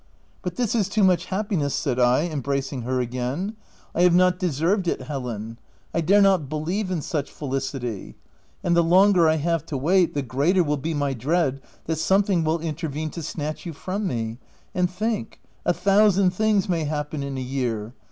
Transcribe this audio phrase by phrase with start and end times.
[0.41, 3.55] w But this is too much happiness," said I, embracing her again;"
[3.93, 5.59] I have not deserved 334 THE TENANT it Helen—
[5.93, 8.15] I dare not believe in such felicity:
[8.63, 12.43] and the longer I have to wait, the greater will be my dread that something
[12.43, 14.39] will intervene to snatch you from me—
[14.73, 17.93] and think, a thousand things may happen in a year